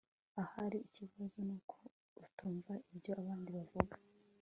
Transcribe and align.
ahari 0.43 0.77
ikibazo 0.87 1.37
nuko 1.47 1.75
utumva 2.25 2.73
ibyo 2.91 3.11
abandi 3.21 3.49
bavuga 3.57 3.95